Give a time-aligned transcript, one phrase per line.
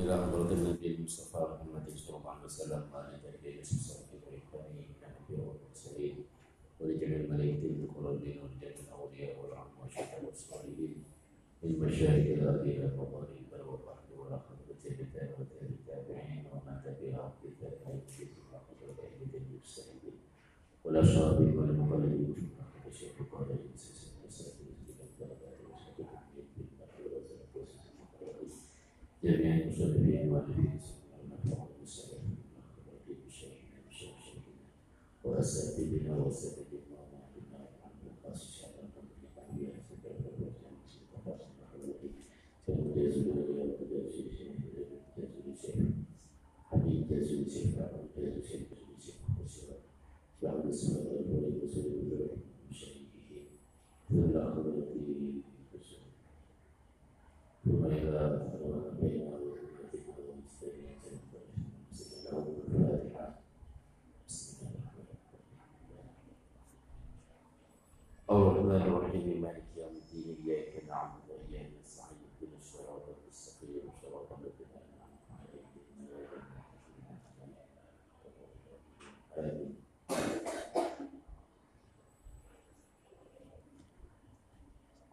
[0.00, 6.16] إلى حضرة النبي المصطفى محمد صلى الله عليه وسلم وعلى آله وصحبه وإخوانه الأنبياء والمرسلين
[6.80, 11.04] ولجميع الملائكة المقربين ولجميع الأولياء والعلماء والصالحين
[11.62, 18.96] من مشايخ الأرض إلى المضارب بل والبحر والأخذ والتابعين والتابعين ومن تبعهم بتابعين في حضرة
[19.04, 20.18] أهل المجتهدين
[20.84, 22.40] والأشرار والمقلدين في
[29.23, 30.79] جميع المسلمين والمسلمين
[35.23, 36.98] وأساتذتنا وأساتذتنا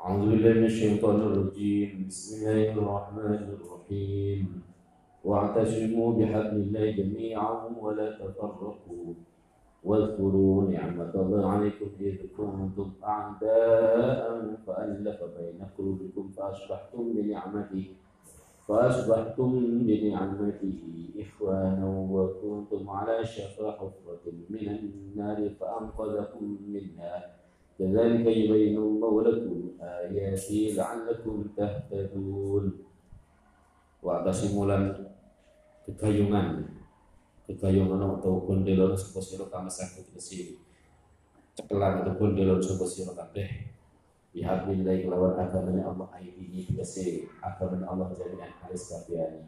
[0.07, 2.07] أعوذ بالله من الشيطان الرجيم.
[2.07, 4.43] بسم الله الرحمن الرحيم.
[5.27, 9.13] واعتصموا بحبل الله جميعا ولا تفرقوا.
[9.83, 17.85] واذكروا نعمة الله عليكم إذ كنتم أعداء فألف بين قلوبكم فأصبحتم بنعمته
[18.67, 19.51] فأصبحتم
[19.87, 20.79] بنعمته
[21.19, 27.36] إخوانا وكنتم على شفا حفرة من النار فأنقذكم منها.
[27.78, 32.64] كذلك يبين الله لكم آياته لعلكم تهتدون
[34.02, 34.84] واعتصموا لن
[35.82, 36.62] kegayungan
[37.42, 40.62] kegayungan atau kondelon sapa sira kang sakit kesi
[41.58, 43.66] cekelan atau kondelon sapa sira kabeh
[44.30, 49.42] bihablillahi lawan agamanya Allah aidihi kesi agamanya Allah jami'an halis kabehane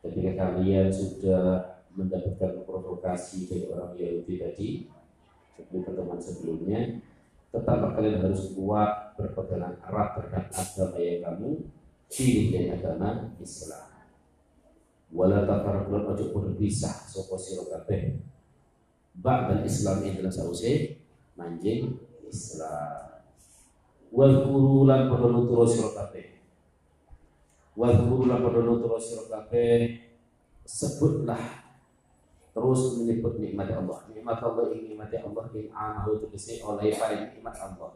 [0.00, 4.68] ketika kalian sudah mendapatkan provokasi dari orang Yahudi tadi
[5.55, 6.99] seperti pertemuan sebelumnya
[7.55, 11.49] tetap kalian harus kuat berpegangan erat terhadap agama yang kamu
[12.11, 13.87] pilih dari agama Islam.
[15.15, 18.19] Wala tafarraqun ojo berpisah sapa sira kabeh.
[19.15, 20.99] Ba'dal Islam adalah sause
[21.39, 21.95] manjing
[22.27, 23.23] Islam.
[24.11, 26.35] Wal guru lan padha nuturo sira kabeh.
[27.79, 30.03] Wal guru lan padha nuturo sira kabeh
[30.67, 31.64] sebutlah
[32.55, 34.07] terus menyebut nikmat Allah.
[34.07, 37.91] Nikmat Allah ini nikmat Allah yang amahu tegese oleh para nikmat Allah.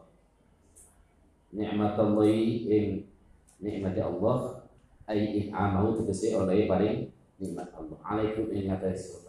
[1.50, 3.08] Nikmat Allah yang
[3.56, 4.68] nikmat Allah
[5.08, 7.08] ay in amahu tegese oleh paring
[7.40, 7.98] nikmat Allah.
[8.04, 9.24] Alaikum ing atas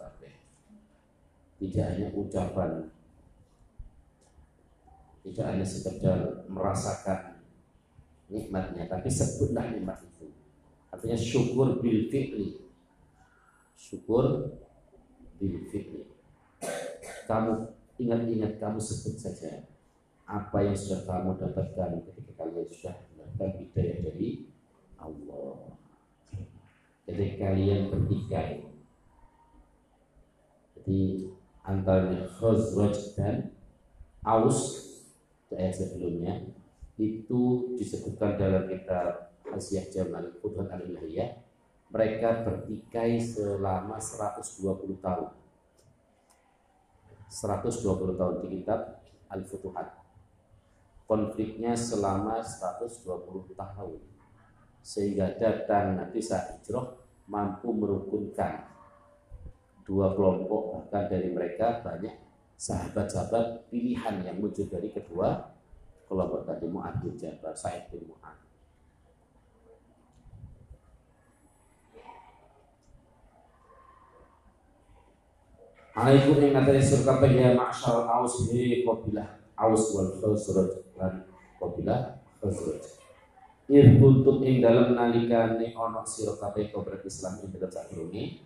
[1.61, 2.89] tidak hanya ucapan
[5.21, 6.17] tidak hanya sekedar
[6.49, 7.37] merasakan
[8.33, 10.33] nikmatnya tapi sebutlah nikmat itu.
[10.89, 12.57] Artinya syukur bil fi'li.
[13.77, 14.49] Syukur
[15.41, 16.05] bil fi'li
[17.25, 19.65] kamu ingat-ingat kamu sebut saja
[20.29, 24.29] apa yang sudah kamu dapatkan ketika kalian sudah mendapatkan hidayah dari
[24.95, 25.75] Allah.
[27.03, 28.63] Ketika kalian bertikai
[30.81, 31.01] jadi
[31.67, 33.53] antara Khazraj dan
[34.23, 34.87] Aus
[35.51, 36.47] ayat sebelumnya
[36.95, 40.87] itu disebutkan dalam kitab Asyah Jamal Qudhan al
[41.91, 45.29] mereka bertikai selama 120 tahun.
[47.27, 49.99] 120 tahun di kitab Al-Futuhat.
[51.07, 53.99] Konfliknya selama 120 tahun.
[54.79, 56.95] Sehingga datang Nabi saat hijrah
[57.27, 58.65] mampu merukunkan
[59.85, 62.15] dua kelompok bahkan dari mereka banyak
[62.55, 65.51] sahabat-sahabat pilihan yang muncul dari kedua
[66.07, 68.50] kelompok tadi Mu'ad bin Jabal, Sa'id bin Mu'ad.
[75.91, 81.27] Alaikum ing ngatasi surga ya ma'asyar aus hi qabilah aus wal khusraj lan
[81.59, 82.79] qabilah khusraj.
[83.67, 88.39] Ir kuntum ing dalam nalikane ana sira kabeh kobrat Islam ing dalam sadurunge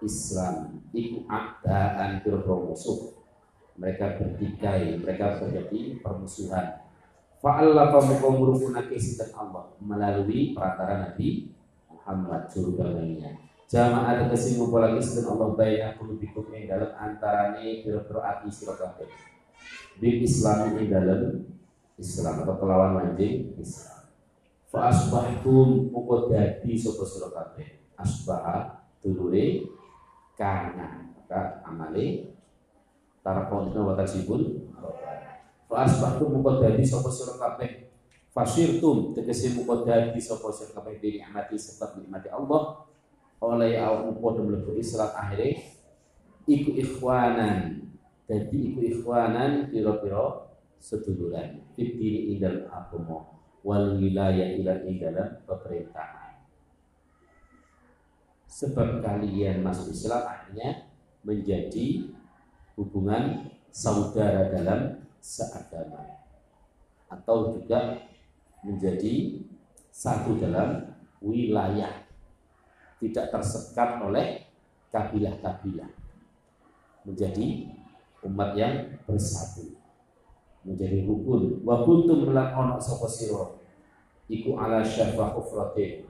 [0.00, 3.20] Islam iku adaan pira musuh.
[3.76, 6.88] Mereka bertikai, mereka terjadi permusuhan.
[7.40, 11.52] Fa'alla pamuka murukunake sinten Allah melalui perantara Nabi
[11.88, 13.51] Muhammad juru damainya.
[13.72, 19.08] Jamaah ada kesing lagi sinten Allah bayna kulubikum ing dalam antarane pira-pira ati sira kabeh.
[19.96, 21.40] Bil Islam ing dalam
[21.96, 24.12] Islam atau kelawan manjing Islam.
[24.68, 27.96] fa asbahtum muko dadi sapa sira kabeh.
[27.96, 29.64] Asbah dulure
[30.36, 32.28] kana maka amale
[33.24, 34.68] tarakon wa tasibun
[35.64, 37.88] fa asbahtum muko dadi sapa sira kabeh.
[38.36, 42.91] Fasirtum tegese muko dadi sapa sira kabeh bi nikmati sebab nikmati Allah
[43.42, 45.58] oleh awakmu padha mlebu Islam akhire
[46.46, 47.82] iku ikhwanan.
[48.30, 50.46] Jadi iku ikhwanan pira-pira
[50.78, 51.58] seduluran.
[51.74, 53.26] Fitini indal agama
[53.66, 56.38] wal wilayah ila dalam pemerintahan.
[58.46, 60.86] Sebab kalian masuk Islam akhirnya
[61.26, 62.06] menjadi
[62.78, 66.22] hubungan saudara dalam seagama.
[67.10, 68.06] Atau juga
[68.62, 69.42] menjadi
[69.90, 72.01] satu dalam wilayah
[73.02, 74.46] tidak tersekat oleh
[74.94, 75.90] kabilah-kabilah.
[77.02, 77.66] Menjadi
[78.22, 79.74] umat yang bersatu.
[80.62, 81.66] Menjadi rukun.
[81.66, 83.58] Wa kuntum lan ana sapa sira?
[84.30, 86.06] Iku ala syafa ufratin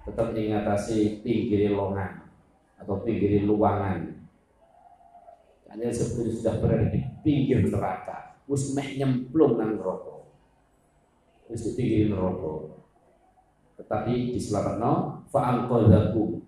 [0.00, 2.24] tetap ingatasi pinggir longan
[2.80, 4.16] atau pinggir luangan
[5.70, 8.42] kalian sebetulnya sudah berada di pinggir neraka.
[8.50, 10.26] Wis meh nyemplung nang neraka.
[11.46, 12.74] Wis di pinggir neraka.
[13.78, 16.42] Tetapi diselamatno fa anqadhakum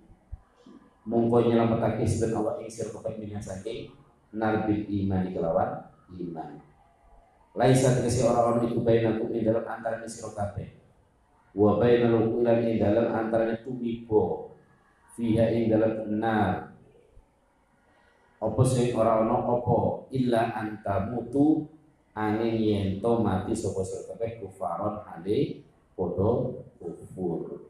[1.07, 3.91] mongko nyelametake sedaya Allah ing sira kepentingan saking
[4.35, 5.71] narbil iman kelawan
[6.13, 6.51] iman
[7.53, 10.73] Laisa tegesi orang-orang itu bainakum ing dalam antara sira kabeh.
[11.53, 14.57] Wa bainal ulan ing dalam antara tumibo
[15.13, 16.73] fiha ing dalam nar.
[18.41, 21.69] Apa sing ora ana apa illa anta mutu
[22.17, 25.61] angin yen to mati sapa sira kabeh kufaron ale
[25.93, 27.69] padha kufur.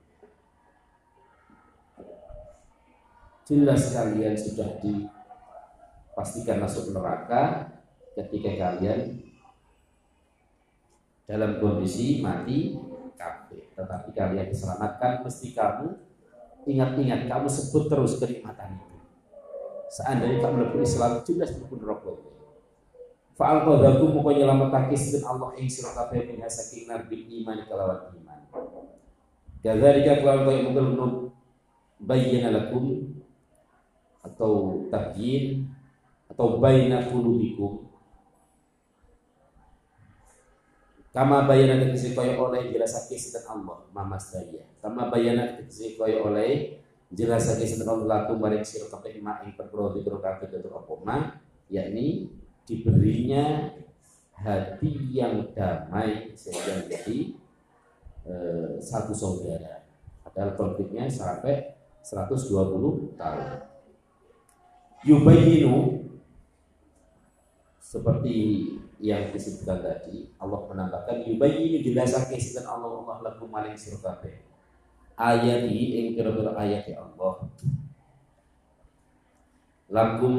[3.42, 7.74] Jelas kalian sudah dipastikan masuk neraka
[8.14, 9.18] ketika kalian
[11.26, 12.78] dalam kondisi mati
[13.18, 13.66] kafir.
[13.74, 15.90] Tetapi kalian diselamatkan mesti kamu
[16.70, 18.96] ingat-ingat kamu sebut terus kenikmatan itu.
[19.90, 22.30] Seandainya kamu lebih Islam jelas pun rokok.
[23.32, 28.40] Fa'al qadaku muka nyelamatake dan Allah ing sira kabeh min saking nabil iman kelawan iman.
[29.64, 31.32] Kadzalika kelawan mungkin
[32.02, 33.11] bayyana lakum
[34.22, 35.66] atau tabyin
[36.30, 37.92] atau baina qulubikum
[41.12, 44.64] Kama bayana tegesi kaya oleh jelasake sinten Allah mama saya.
[44.80, 46.80] Kama bayana tegesi kaya oleh
[47.12, 50.16] jelasake sinten Allah laku maring sira kabeh mak ing perkara dikira
[50.72, 51.36] apa ma
[51.68, 52.32] yakni
[52.64, 53.76] diberinya
[54.32, 57.36] hati yang damai sehingga menjadi
[58.24, 59.84] eh, satu saudara.
[60.24, 63.71] Padahal konfliknya sampai 120 tahun.
[65.02, 65.98] Yubayinu
[67.82, 68.70] seperti
[69.02, 74.46] yang disebutkan tadi Allah menambahkan yubayyin jelasake sinten Allah Allah lakum maring sira kabeh
[75.18, 77.42] ayat ing kira-kira ayat Allah.
[79.90, 80.34] Lakum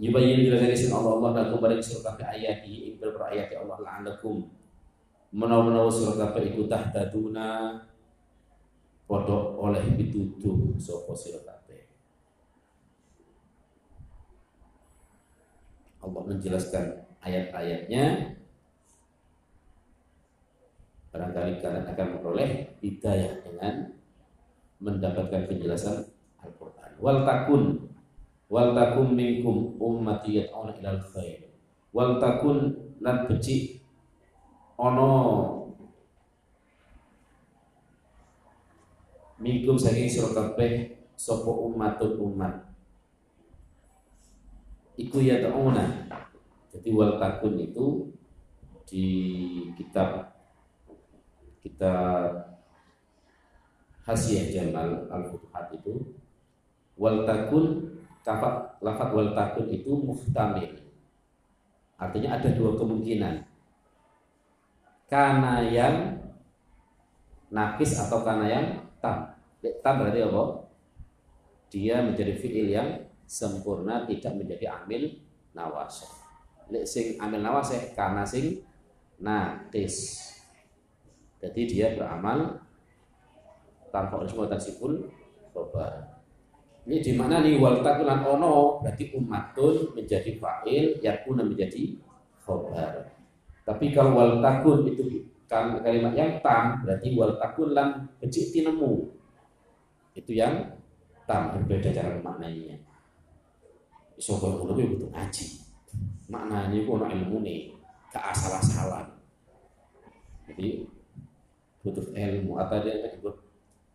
[0.00, 4.48] yubayyin jelasake sinten Allah Allah lakum maring sira kabeh ayat ing kira-kira ayat Allah la'allakum
[5.30, 7.76] menawa-menawa sira kabeh iku tahtaduna
[9.04, 11.60] padha oleh pituduh sapa sira kabeh
[16.00, 16.84] Allah menjelaskan
[17.20, 18.36] ayat-ayatnya
[21.10, 22.50] barangkali kalian akan memperoleh
[22.80, 23.92] hidayah dengan
[24.80, 26.08] mendapatkan penjelasan
[26.40, 26.90] Al-Quran.
[27.02, 27.62] Wal takun
[28.48, 31.50] wal takun minkum ummati yad'una ilal khair.
[31.92, 32.72] Wal takun
[33.02, 33.82] lan beci
[34.80, 35.12] ono
[39.42, 42.69] minkum saking sira kabeh sapa umatun umat.
[45.00, 46.10] Iku yad'una
[46.70, 48.12] jadi wal takun itu
[48.84, 49.06] di
[49.74, 50.28] kitab
[51.64, 51.94] kita
[54.04, 56.14] Hasyiah Jamal Al-Futuhat itu
[57.00, 60.78] wal takun kafat lafat wal takun itu muhtamil.
[62.00, 63.44] Artinya ada dua kemungkinan.
[65.10, 66.16] Karena yang
[67.52, 68.66] nakis atau karena yang
[69.02, 69.36] tam.
[69.84, 70.42] Tam berarti apa?
[71.68, 75.06] Dia menjadi fi'il yang sempurna tidak menjadi amil
[75.54, 76.10] nawasah
[76.74, 78.66] lek sing amil nawasih karena sing
[79.22, 80.26] natis
[81.38, 82.58] jadi dia beramal
[83.94, 85.06] tanpa harus tansibul
[85.54, 86.20] khobar
[86.88, 87.60] ini di mana nih?
[87.60, 91.92] Wal takulan ono berarti umatun menjadi fa'il yakuna menjadi
[92.40, 93.04] khobar.
[93.68, 99.12] Tapi kalau wal takun itu kan kalimat yang tam berarti wal takun lam becik tinemu.
[100.16, 100.72] Itu yang
[101.28, 102.89] tam berbeda cara memaknainya
[104.20, 105.46] iso kalau butuh ngaji.
[106.28, 107.72] Maknanya itu ilmu nih
[108.12, 109.08] ke asal-asalan.
[110.44, 110.84] Jadi
[111.80, 112.60] butuh ilmu.
[112.60, 113.34] Atau dia disebut?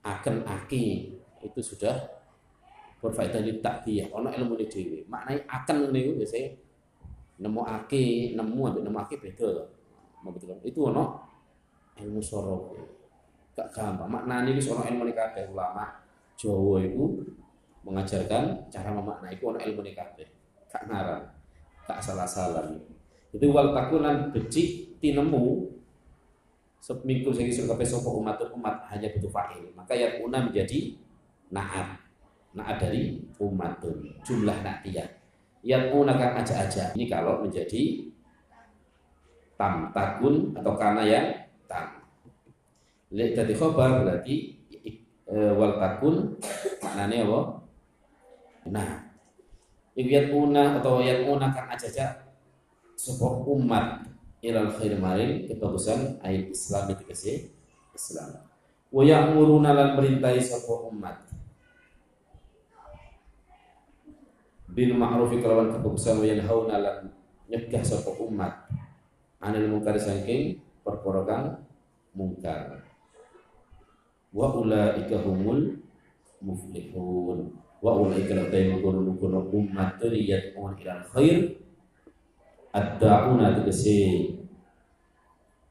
[0.01, 1.13] Akan aki.
[1.45, 1.93] Itu sudah
[3.05, 6.49] berfaedah di takdiyah ono ilmu di dewi maknanya akan ini biasanya
[7.37, 9.69] nemu aki nemu ambil nemu aki beda
[10.25, 11.21] membetulkan itu ono
[12.01, 12.73] ilmu sorok
[13.55, 14.09] gak gampang.
[14.09, 15.85] Maknanya ini ono ilmu nikah ulama
[16.35, 17.23] Jawa itu
[17.85, 20.09] mengajarkan cara memaknai ono ilmu nikah
[20.73, 21.23] gak ngarang
[21.85, 22.65] gak salah-salah.
[23.29, 25.69] Itu wal takunan becik tinemu
[26.81, 29.69] seminggu saya suruh kape sopo umat umat hanya butuh fa'il.
[29.77, 30.97] Maka yang una menjadi
[31.53, 32.01] naat
[32.57, 35.05] naat dari umatun jumlah naatiyah
[35.65, 38.05] yang una kan aja-aja ini kalau menjadi
[39.57, 41.27] tam takun atau karena yang
[41.65, 42.05] tam.
[43.09, 44.61] Lihat jadi khobar berarti
[45.25, 46.37] e, wal takun
[46.85, 47.39] maknanya apa
[48.69, 49.05] nah
[49.95, 52.25] yang una atau yang kan aja-aja
[52.99, 54.03] sebuah umat
[54.43, 57.37] ilal khair maring kebagusan ayat Islam itu kasih
[57.95, 58.43] Islam.
[58.91, 61.17] Wa ya'muruna lan merintai sapa umat
[64.75, 66.97] bil ma'ruf kelawan kebagusan wa yanhauna lan
[67.47, 68.67] nyegah sapa umat
[69.39, 71.45] anil mungkar saking perkara kang
[72.11, 72.83] mungkar.
[74.35, 75.79] Wa ulaika humul
[76.43, 77.64] muflihun.
[77.85, 81.61] Wa ulaika la tayyibun umat yad'un ilal khair
[82.73, 84.33] ad-da'una tegese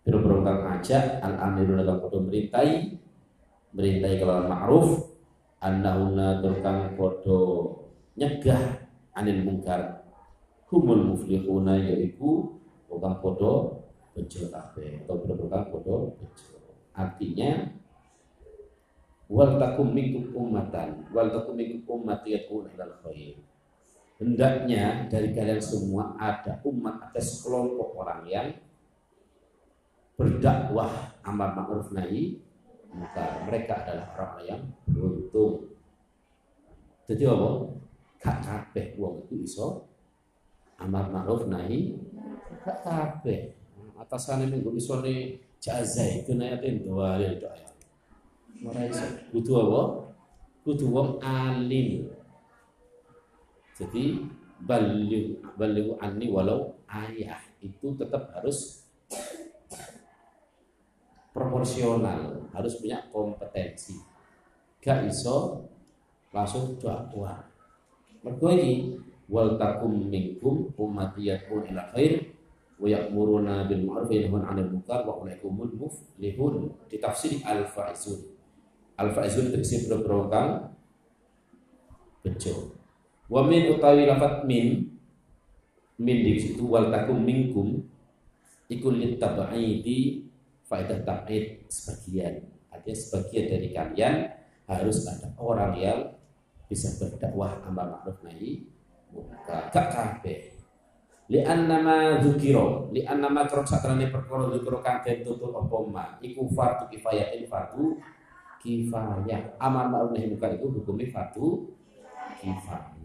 [0.06, 3.02] biro-biro kang ngajak al amiruna kang padha merintai
[3.74, 5.10] merintai kelawan ma'ruf
[5.58, 7.38] annahuna turkang padha
[8.14, 8.62] nyegah
[9.18, 10.06] anil mungkar.
[10.70, 12.62] Humul muflihuna yaiku
[12.94, 13.82] kang padha
[14.14, 16.54] bejo kabeh atau kang padha bejo.
[16.94, 17.74] Artinya
[19.30, 23.40] wal takum minkum ummatan wal takum minkum ummati yad'una ilal khair
[24.20, 28.48] hendaknya dari kalian semua ada umat ada sekelompok orang yang
[30.14, 32.38] berdakwah amar ma'ruf nahi
[32.94, 33.42] munkar.
[33.50, 35.74] Mereka adalah orang yang beruntung.
[37.04, 37.50] Jadi apa?
[38.22, 39.84] Gak kabeh wong itu iso
[40.80, 41.98] amar ma'ruf nahi
[42.62, 43.52] gak kabeh.
[43.98, 47.73] Atasane minggu iso ne jazai kena ate dua ya doa.
[48.62, 48.86] Ora.
[49.34, 49.82] Kudu apa?
[50.62, 52.06] Kudu wong alim.
[53.74, 54.22] Jadi
[54.62, 58.86] balik balik ani walau ayah itu tetap harus
[61.34, 63.98] proporsional, harus punya kompetensi.
[64.78, 65.66] Gak iso
[66.30, 67.42] langsung dakwah.
[68.22, 68.94] Mergo iki
[69.26, 72.30] wal takum minkum ummatiyatun ila khair
[72.78, 76.70] wa ya'muruna bil ma'ruf wa 'anil munkar wa ulaikumul muflihun.
[76.86, 78.33] Ditafsir al-faizun.
[78.94, 80.70] Al-faizun tegese boro kang
[82.22, 82.72] bejo.
[83.26, 84.86] Wa min utawi lafat min
[85.98, 87.82] min di situ wal takum minkum
[88.70, 90.24] ikul litab'idi
[90.66, 92.42] faedah tab'id sebagian.
[92.70, 94.14] Artinya sebagian dari kalian
[94.66, 96.00] harus ada orang yang
[96.64, 98.64] bisa berdakwah amar ma'ruf nahi
[99.12, 99.68] munkar.
[99.70, 100.54] Gak kabeh.
[101.32, 106.44] Li annama dzukira, li annama krok satrane perkara dzukira kang den tutur apa ma iku
[106.52, 107.96] fardu kifayatin fardu
[108.64, 109.60] kifayah.
[109.60, 111.68] Amar ma'ruf nahi munkar itu hukumnya fardu
[112.40, 112.96] kifayah.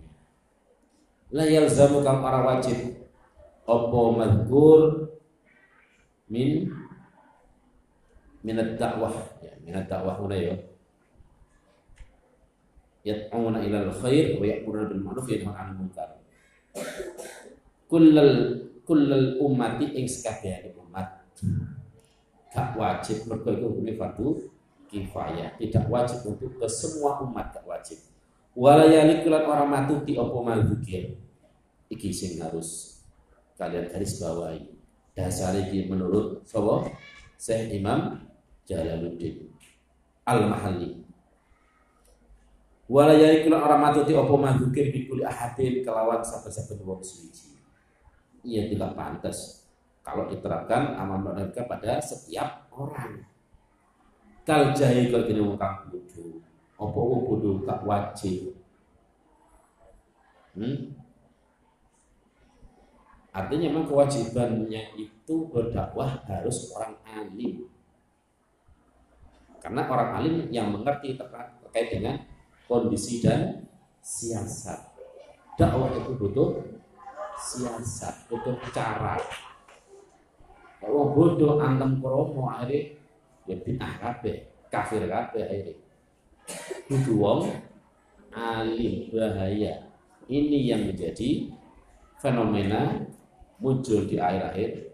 [1.35, 3.03] La yalzamu kang para wajib.
[3.69, 5.11] Apa madhkur
[6.31, 6.73] min
[8.41, 9.13] minat dakwah?
[9.43, 10.55] Ya minat dakwah una ya.
[13.05, 16.09] Yad'una ila al-khair wa ya'muruna bil ma'ruf wa yanhauna 'anil munkar.
[17.85, 18.31] Kullal
[18.89, 21.07] kullal ummati ing sakabehane umat.
[22.49, 24.49] Gak wajib mergo iku hukume fardu
[24.89, 25.55] kifayah.
[25.55, 28.01] Tidak wajib untuk ke semua umat gak wajib.
[28.57, 31.15] Walayali kulan orang matuti opo malbukir
[31.87, 32.99] iki sing harus
[33.55, 34.67] kalian garis bawahi.
[35.13, 36.89] Dasar iki menurut sapa?
[37.39, 38.19] Syekh Imam
[38.67, 39.47] Jalaluddin
[40.27, 41.05] Al-Mahalli.
[42.89, 47.53] Walayali kulan orang matuti opo malbukir bikuli ahadin kelawan saben-saben wong suci.
[48.41, 49.69] Iya tidak pantas.
[50.01, 53.23] Kalau diterapkan amal mereka pada setiap orang
[54.49, 56.41] kal jahil kalau kini wong bodoh
[56.81, 58.57] apa wong bodoh gak wajib?
[60.57, 60.97] Hmm?
[63.29, 67.69] artinya memang kewajibannya itu berdakwah harus orang alim.
[69.61, 72.25] Karena orang alim yang mengerti terkait dengan
[72.65, 73.69] kondisi dan
[74.01, 74.81] siasat.
[75.55, 76.57] Dakwah itu butuh
[77.37, 79.15] siasat butuh cara.
[80.81, 82.98] Kalau bodoh antem kromo akhirnya
[83.49, 84.37] ya bid'ah kabeh
[84.69, 85.89] kafir kabeh akhirnya
[86.89, 87.41] kudu wong
[88.33, 89.89] alim bahaya.
[90.29, 91.49] Ini yang menjadi
[92.21, 93.01] fenomena
[93.57, 94.93] muncul di akhir-akhir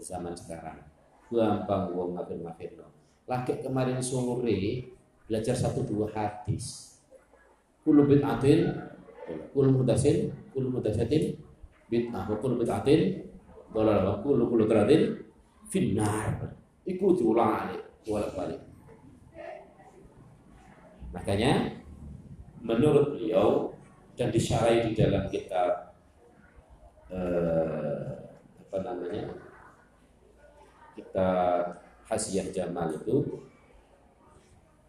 [0.00, 0.84] zaman sekarang.
[1.32, 2.86] Gampang wong ngafir ngafir no.
[3.26, 4.86] lagi kemarin sore
[5.26, 6.96] belajar satu dua hadis.
[7.82, 8.70] Kullu bid'atin
[9.50, 11.34] kullu mudasin kullu mudasatin
[11.90, 13.26] bid'ah kullu bid'atin
[13.74, 15.16] dalalah wa kullu kullu tradin
[15.66, 16.54] finnar.
[16.86, 18.62] Iku diulang alik, bolak-balik.
[21.10, 21.82] Makanya
[22.62, 23.74] menurut beliau
[24.16, 25.92] dan disyarai di dalam kitab
[27.12, 28.10] eh,
[28.66, 29.34] apa namanya
[30.96, 31.28] kita
[32.06, 33.44] Hasiyah Jamal itu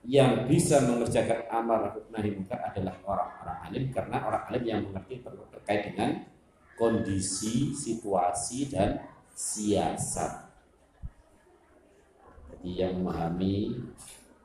[0.08, 5.20] yang bisa mengerjakan amal nahi munkar adalah orang-orang alim karena orang alim yang mengerti
[5.52, 6.24] terkait dengan
[6.80, 9.04] kondisi, situasi dan
[9.36, 10.47] siasat.
[12.68, 13.54] Yang memahami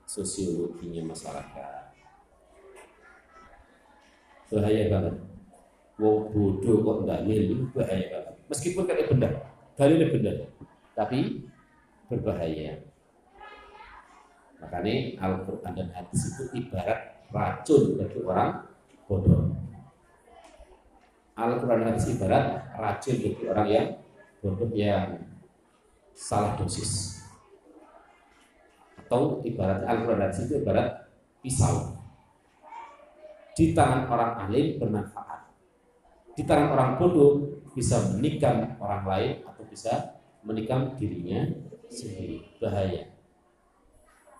[0.07, 1.83] sosiologinya masyarakat.
[4.52, 5.14] Bahaya banget.
[5.97, 8.35] Wong bodoh kok milih bahaya banget.
[8.52, 9.33] Meskipun kayak benar,
[9.79, 10.37] dalilnya benar,
[10.93, 11.49] tapi
[12.12, 12.85] berbahaya.
[14.61, 18.62] Makanya Al-Quran dan hadis itu ibarat racun bagi orang
[19.09, 19.57] bodoh.
[21.33, 22.45] Al-Quran dan hadis ibarat
[22.76, 23.87] racun bagi orang yang
[24.45, 25.17] bodoh yang
[26.12, 27.22] salah dosis.
[29.12, 31.04] Atau ibarat Al-Quran itu ibarat
[31.45, 32.00] pisau.
[33.52, 35.52] Di tangan orang alim bermanfaat.
[36.33, 41.45] Di tangan orang bodoh bisa menikam orang lain atau bisa menikam dirinya
[41.92, 42.57] sendiri.
[42.57, 43.12] Bahaya.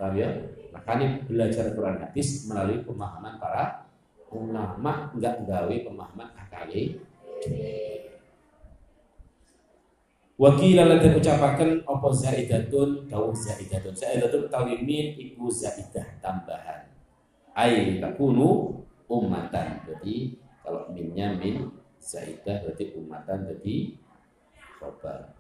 [0.01, 0.41] Paham ya?
[0.73, 3.85] Makanya belajar Quran hadis melalui pemahaman para
[4.33, 5.13] ulama.
[5.13, 6.97] Enggak gawe pemahaman akali
[10.43, 13.95] Wakil lan ucapaken apa zaidatun dawuh zaidatun.
[13.95, 16.91] Zaidatun tawimin iku zaidah tambahan.
[17.55, 18.75] Ai takunu
[19.07, 19.87] umatan.
[19.87, 20.35] Jadi
[20.67, 21.71] kalau minnya min
[22.03, 23.95] zaidah berarti umatan jadi
[24.83, 25.31] khobar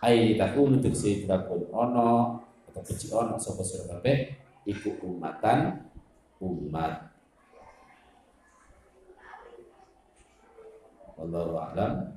[0.00, 2.40] ai takunu tegese takun ono
[2.72, 4.32] atau kecil ono sapa sira kabeh
[4.64, 5.84] iku umatan
[6.40, 7.12] umat
[11.16, 12.12] Wallahu a'lam.